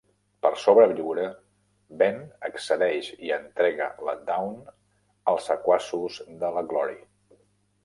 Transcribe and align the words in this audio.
Per 0.43 0.51
sobreviure, 0.59 1.25
Ben 1.99 2.17
accedeix 2.49 3.11
i 3.27 3.31
entrega 3.37 3.91
la 4.09 4.17
Dawn 4.31 4.57
als 5.35 5.53
sequaços 5.53 6.21
de 6.43 6.53
la 6.59 6.67
Glory. 6.75 7.01